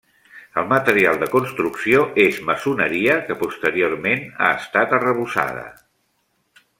El 0.59 0.63
material 0.69 1.19
de 1.23 1.27
construcció 1.33 1.99
és 2.23 2.39
maçoneria 2.49 3.19
que 3.29 3.37
posteriorment 3.45 4.25
ha 4.39 4.49
estat 4.63 4.97
arrebossada. 4.99 5.67